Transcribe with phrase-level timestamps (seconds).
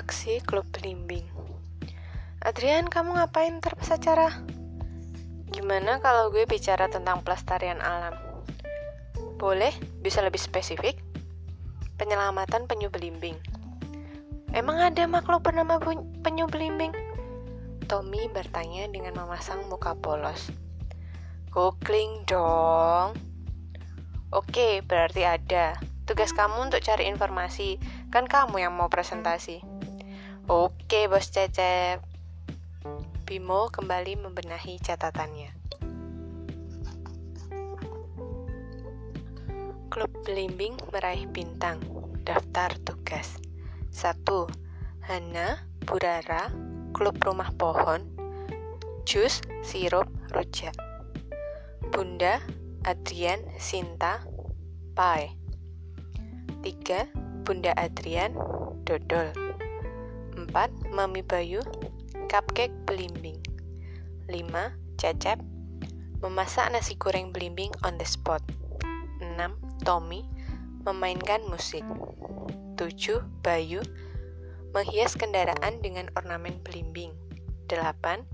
[0.00, 1.28] Aksi Klub Belimbing
[2.40, 4.32] Adrian, kamu ngapain terpas acara?
[5.52, 8.16] Gimana kalau gue bicara tentang pelestarian alam?
[9.36, 9.76] Boleh?
[10.00, 10.96] Bisa lebih spesifik?
[12.00, 13.36] Penyelamatan penyu belimbing
[14.56, 15.76] Emang ada makhluk bernama
[16.24, 16.96] penyu belimbing?
[17.84, 20.48] Tommy bertanya dengan memasang muka polos.
[21.52, 23.20] Googling dong.
[24.32, 25.76] Oke, berarti ada.
[26.08, 27.76] Tugas kamu untuk cari informasi,
[28.08, 29.79] kan kamu yang mau presentasi.
[30.50, 32.02] Oke, Bos Cecep.
[33.22, 35.54] Bimo kembali membenahi catatannya.
[39.86, 41.78] Klub Belimbing meraih bintang.
[42.26, 43.38] Daftar tugas.
[43.94, 44.26] 1.
[45.06, 46.50] Hana, Burara,
[46.98, 48.02] Klub Rumah Pohon,
[49.06, 50.74] Jus, Sirup, Rujak.
[51.94, 52.42] Bunda,
[52.90, 54.26] Adrian, Sinta,
[54.98, 55.30] Pai.
[56.66, 57.46] 3.
[57.46, 58.34] Bunda Adrian,
[58.82, 59.49] dodol
[60.50, 60.90] 4.
[60.90, 61.62] Mami Bayu,
[62.26, 63.38] cupcake belimbing
[64.26, 64.74] 5.
[64.98, 65.38] Cecep,
[66.18, 68.42] memasak nasi goreng belimbing on the spot
[69.22, 69.38] 6.
[69.86, 70.26] Tommy,
[70.82, 71.86] memainkan musik
[72.76, 73.22] 7.
[73.46, 73.80] Bayu,
[74.74, 77.14] menghias kendaraan dengan ornamen belimbing
[77.70, 78.26] 8.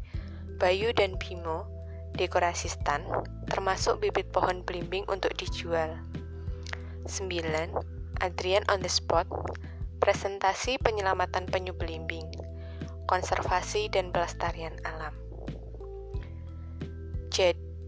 [0.57, 1.69] Bayu dan Bimo,
[2.17, 3.05] dekorasi stand,
[3.53, 6.01] termasuk bibit pohon belimbing untuk dijual
[7.05, 7.77] 9.
[8.25, 9.29] Adrian on the spot,
[9.99, 12.29] presentasi penyelamatan penyu belimbing,
[13.09, 15.15] konservasi dan pelestarian alam.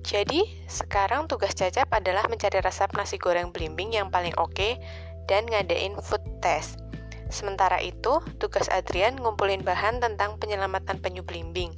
[0.09, 4.81] Jadi, sekarang tugas Cacap adalah mencari resep nasi goreng belimbing yang paling oke okay
[5.29, 6.81] dan ngadain food test.
[7.29, 11.77] Sementara itu, tugas Adrian ngumpulin bahan tentang penyelamatan penyu belimbing.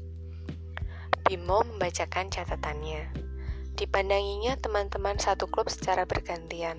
[1.27, 3.11] Bimo membacakan catatannya.
[3.75, 6.79] Dipandanginya teman-teman satu klub secara bergantian.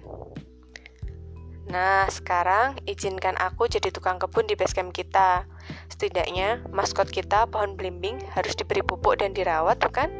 [1.72, 5.48] Nah, sekarang izinkan aku jadi tukang kebun di basecamp kita.
[5.88, 10.12] Setidaknya, maskot kita, pohon belimbing, harus diberi pupuk dan dirawat, bukan?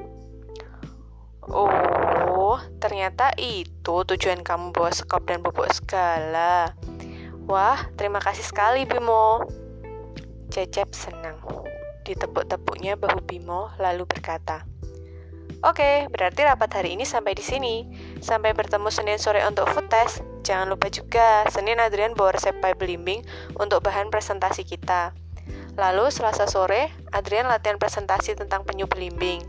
[1.52, 6.72] Oh, ternyata itu tujuan kamu bawa sekop dan pupuk segala.
[7.52, 9.44] Wah, terima kasih sekali, Bimo.
[10.56, 11.36] Cecep senang.
[12.08, 14.64] Ditepuk-tepuknya bahu Bimo, lalu berkata,
[15.68, 17.86] Oke, berarti rapat hari ini sampai di sini.
[18.24, 20.31] Sampai bertemu Senin sore untuk food test.
[20.42, 23.22] Jangan lupa juga, Senin Adrian bawa resep pie belimbing
[23.62, 25.14] untuk bahan presentasi kita.
[25.78, 29.40] Lalu Selasa sore, Adrian latihan presentasi tentang penyu belimbing.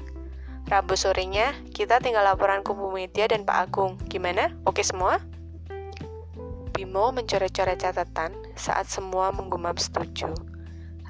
[0.70, 3.98] Rabu sorenya, kita tinggal laporan ke Bu Media dan Pak Agung.
[4.06, 4.54] Gimana?
[4.62, 5.18] Oke semua?
[6.72, 10.30] Bimo mencoret-coret catatan saat semua menggumam setuju.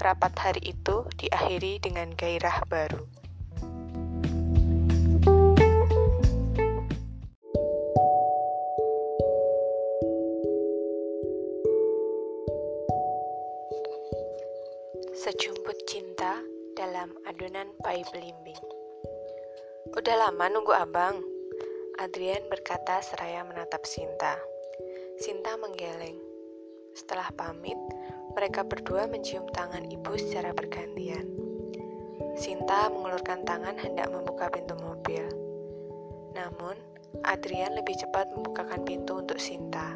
[0.01, 3.12] Rapat hari itu diakhiri dengan gairah baru.
[15.23, 16.43] Sejumput cinta
[16.75, 18.59] dalam adonan pai belimbing.
[19.95, 21.23] Udah lama nunggu abang.
[22.03, 24.35] Adrian berkata seraya menatap Sinta.
[25.23, 26.19] Sinta menggeleng.
[26.99, 27.79] Setelah pamit,
[28.35, 31.31] mereka berdua mencium tangan ibu secara bergantian.
[32.35, 35.23] Sinta mengulurkan tangan hendak membuka pintu mobil.
[36.35, 36.75] Namun,
[37.23, 39.95] Adrian lebih cepat membukakan pintu untuk Sinta.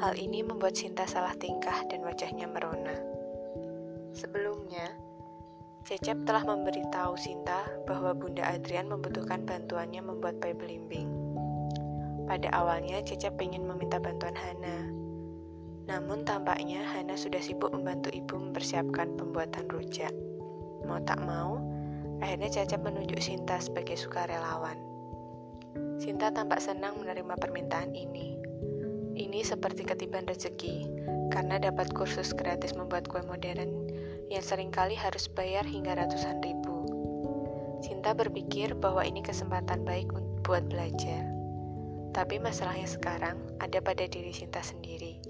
[0.00, 3.13] Hal ini membuat Sinta salah tingkah dan wajahnya merona.
[4.14, 4.94] Sebelumnya,
[5.84, 11.10] Cecep telah memberitahu Sinta bahwa Bunda Adrian membutuhkan bantuannya membuat pie belimbing.
[12.24, 14.88] Pada awalnya, Cecep ingin meminta bantuan Hana.
[15.90, 20.14] Namun tampaknya Hana sudah sibuk membantu ibu mempersiapkan pembuatan rujak.
[20.88, 21.60] Mau tak mau,
[22.24, 24.78] akhirnya Cecep menunjuk Sinta sebagai sukarelawan.
[26.00, 28.38] Sinta tampak senang menerima permintaan ini.
[29.20, 30.88] Ini seperti ketiban rezeki,
[31.28, 33.83] karena dapat kursus gratis membuat kue modern
[34.32, 36.84] yang sering kali harus bayar hingga ratusan ribu.
[37.84, 40.08] Cinta berpikir bahwa ini kesempatan baik
[40.44, 41.28] buat belajar.
[42.14, 45.20] Tapi masalahnya sekarang ada pada diri Cinta sendiri.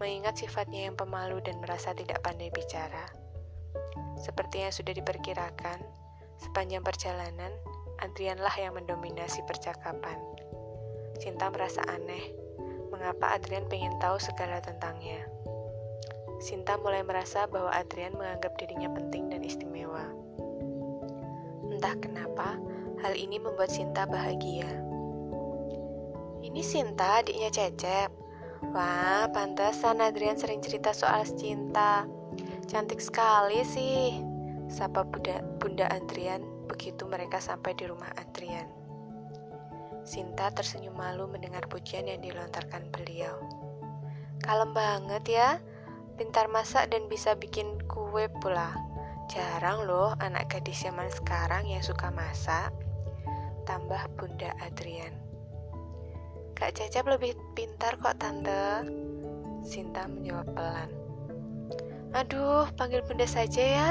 [0.00, 3.08] Mengingat sifatnya yang pemalu dan merasa tidak pandai bicara.
[4.20, 5.80] Seperti yang sudah diperkirakan,
[6.40, 7.52] sepanjang perjalanan,
[8.00, 10.16] Adrianlah yang mendominasi percakapan.
[11.20, 12.32] Cinta merasa aneh,
[12.88, 15.28] mengapa Adrian pengen tahu segala tentangnya.
[16.40, 20.08] Sinta mulai merasa bahwa Adrian menganggap dirinya penting dan istimewa.
[21.68, 22.56] Entah kenapa,
[23.04, 24.68] hal ini membuat Sinta bahagia.
[26.40, 28.08] Ini Sinta, adiknya Cecep.
[28.72, 32.08] Wah, pantasan Adrian sering cerita soal cinta.
[32.64, 34.24] Cantik sekali sih.
[34.72, 38.68] Sapa Bunda, Bunda Adrian begitu mereka sampai di rumah Adrian.
[40.08, 43.36] Sinta tersenyum malu mendengar pujian yang dilontarkan beliau.
[44.40, 45.48] Kalem banget ya,
[46.20, 48.76] Pintar masak dan bisa bikin kue pula.
[49.32, 52.68] Jarang loh anak gadis zaman sekarang yang suka masak.
[53.64, 55.16] Tambah Bunda Adrian.
[56.52, 58.84] Kak Cecep lebih pintar kok tante.
[59.64, 60.92] Sinta menjawab pelan.
[62.12, 63.88] Aduh, panggil bunda saja ya.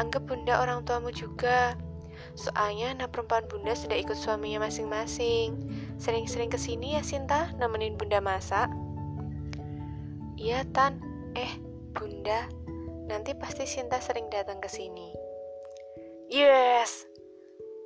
[0.00, 1.76] Anggap bunda orang tuamu juga.
[2.40, 5.60] Soalnya anak perempuan bunda sudah ikut suaminya masing-masing.
[6.00, 8.72] Sering-sering ke sini ya Sinta, nemenin bunda masak.
[10.40, 11.04] Iya Tan,
[11.36, 11.65] eh
[11.96, 12.44] bunda,
[13.08, 15.16] nanti pasti Sinta sering datang ke sini.
[16.28, 17.08] Yes!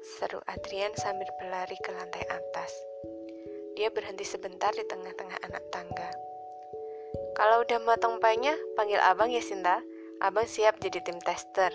[0.03, 2.73] Seru Adrian sambil berlari ke lantai atas.
[3.79, 6.11] Dia berhenti sebentar di tengah-tengah anak tangga.
[7.39, 9.81] Kalau udah matang painya, panggil abang ya Sinta.
[10.21, 11.73] Abang siap jadi tim tester.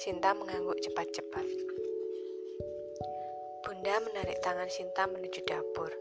[0.00, 1.44] Sinta mengangguk cepat-cepat.
[3.64, 5.92] Bunda menarik tangan Sinta menuju dapur.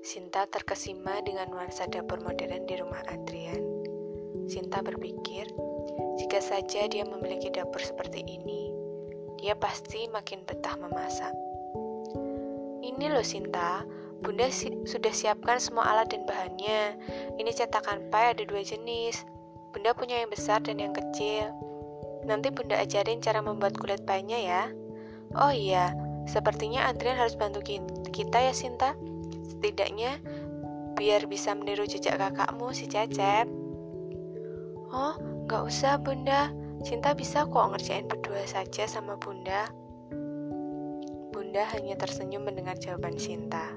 [0.00, 3.75] Sinta terkesima dengan nuansa dapur modern di rumah Adrian.
[4.44, 5.48] Sinta berpikir,
[6.20, 8.70] jika saja dia memiliki dapur seperti ini,
[9.40, 11.32] dia pasti makin betah memasak.
[12.84, 13.84] Ini loh Sinta,
[14.24, 16.96] Bunda si sudah siapkan semua alat dan bahannya.
[17.36, 19.22] Ini cetakan pie ada dua jenis.
[19.76, 21.52] Bunda punya yang besar dan yang kecil.
[22.24, 24.62] Nanti Bunda ajarin cara membuat kulit pie-nya ya.
[25.36, 25.92] Oh iya,
[26.24, 27.60] sepertinya Adrian harus bantu
[28.10, 28.96] kita ya Sinta.
[29.52, 30.16] Setidaknya
[30.96, 33.65] biar bisa meniru jejak kakakmu si Cecep.
[34.94, 36.54] Oh, nggak usah Bunda.
[36.86, 39.66] Sinta bisa kok ngerjain berdua saja sama Bunda.
[41.34, 43.74] Bunda hanya tersenyum mendengar jawaban Sinta.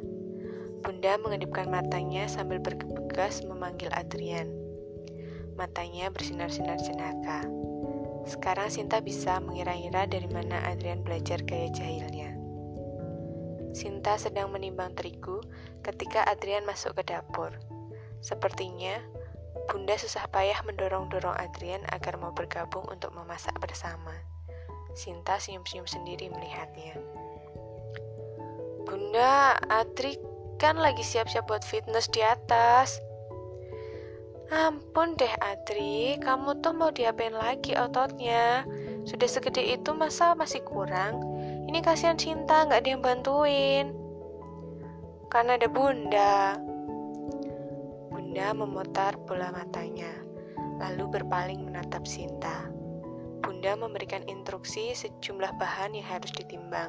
[0.85, 4.53] Bunda mengedipkan matanya sambil bergegas memanggil Adrian.
[5.57, 7.43] Matanya bersinar-sinar jenaka.
[8.29, 12.37] Sekarang Sinta bisa mengira-ngira dari mana Adrian belajar gaya jahilnya.
[13.73, 15.41] Sinta sedang menimbang terigu
[15.81, 17.53] ketika Adrian masuk ke dapur.
[18.19, 18.99] Sepertinya
[19.69, 24.17] Bunda susah payah mendorong-dorong Adrian agar mau bergabung untuk memasak bersama.
[24.97, 26.97] Sinta senyum-senyum sendiri melihatnya.
[28.89, 30.17] Bunda, Adri
[30.57, 32.97] kan lagi siap-siap buat fitness di atas.
[34.49, 38.65] Ampun deh Adri, kamu tuh mau diapain lagi ototnya?
[39.05, 41.21] Sudah segede itu masa masih kurang?
[41.69, 43.93] Ini kasihan Cinta, nggak ada yang bantuin.
[45.29, 46.57] Karena ada bunda.
[48.39, 50.15] Bunda memutar bola matanya,
[50.79, 52.71] lalu berpaling menatap Sinta.
[53.43, 56.87] Bunda memberikan instruksi sejumlah bahan yang harus ditimbang,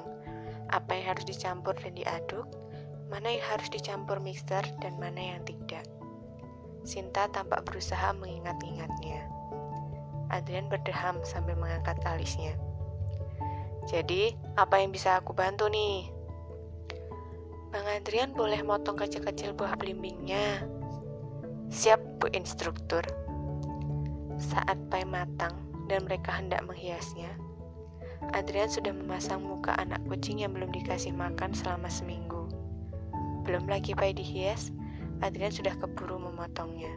[0.71, 2.47] apa yang harus dicampur dan diaduk,
[3.11, 5.83] mana yang harus dicampur mixer dan mana yang tidak.
[6.87, 9.27] Sinta tampak berusaha mengingat-ingatnya.
[10.31, 12.55] Adrian berdeham sambil mengangkat alisnya.
[13.91, 16.15] Jadi, apa yang bisa aku bantu nih?
[17.75, 20.79] Bang Adrian boleh motong kecil-kecil buah belimbingnya.
[21.71, 23.07] Siap, Bu Instruktur.
[24.43, 25.55] Saat pai matang
[25.87, 27.31] dan mereka hendak menghiasnya,
[28.35, 32.51] Adrian sudah memasang muka anak kucing yang belum dikasih makan selama seminggu.
[33.47, 34.75] Belum lagi pai dihias,
[35.23, 36.91] Adrian sudah keburu memotongnya.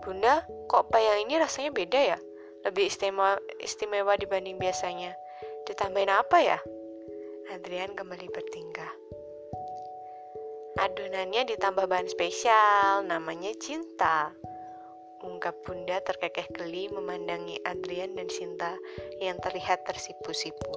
[0.00, 2.18] Bunda, kok pai yang ini rasanya beda ya?
[2.64, 5.12] Lebih istimewa, istimewa dibanding biasanya.
[5.68, 6.58] Ditambahin apa ya?
[7.52, 9.07] Adrian kembali bertingkah.
[10.78, 14.30] Adonannya ditambah bahan spesial, namanya cinta.
[15.18, 18.78] Ungkap bunda terkekeh geli memandangi Adrian dan Sinta
[19.18, 20.74] yang terlihat tersipu-sipu.